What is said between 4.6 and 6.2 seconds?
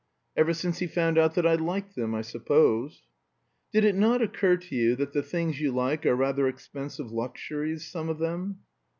you that the things you like are